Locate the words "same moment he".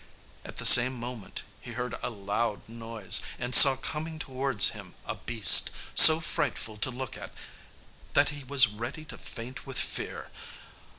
0.65-1.73